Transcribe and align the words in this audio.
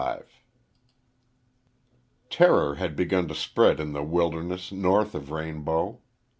XXXV 0.01 0.23
TERROR 2.31 2.75
had 2.77 2.95
begun 2.95 3.27
to 3.27 3.35
spread 3.35 3.79
in 3.79 3.91
the 3.93 4.01
wilderness 4.01 4.71
north 4.71 5.13
of 5.13 5.29
Rainbow. 5.29 5.99